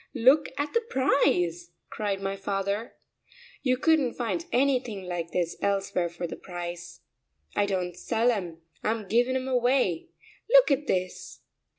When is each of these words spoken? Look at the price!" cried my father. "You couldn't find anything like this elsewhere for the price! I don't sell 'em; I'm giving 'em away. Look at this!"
Look 0.15 0.49
at 0.57 0.73
the 0.73 0.81
price!" 0.81 1.69
cried 1.91 2.21
my 2.23 2.35
father. 2.35 2.95
"You 3.61 3.77
couldn't 3.77 4.15
find 4.15 4.47
anything 4.51 5.03
like 5.03 5.29
this 5.29 5.55
elsewhere 5.61 6.09
for 6.09 6.25
the 6.25 6.35
price! 6.35 7.01
I 7.55 7.67
don't 7.67 7.95
sell 7.95 8.31
'em; 8.31 8.63
I'm 8.83 9.07
giving 9.07 9.35
'em 9.35 9.47
away. 9.47 10.09
Look 10.49 10.71
at 10.71 10.87
this!" 10.87 11.41